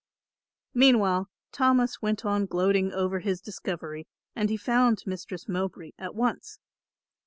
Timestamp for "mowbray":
5.47-5.91